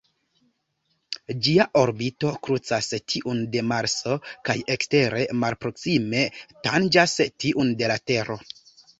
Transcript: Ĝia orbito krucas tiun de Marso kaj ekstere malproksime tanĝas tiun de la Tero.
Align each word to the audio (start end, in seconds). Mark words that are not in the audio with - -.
Ĝia 1.47 1.65
orbito 1.81 2.31
krucas 2.47 2.87
tiun 3.13 3.43
de 3.55 3.61
Marso 3.71 4.15
kaj 4.49 4.55
ekstere 4.75 5.27
malproksime 5.43 6.23
tanĝas 6.69 7.13
tiun 7.45 7.71
de 7.83 7.91
la 7.93 7.99
Tero. 8.13 8.39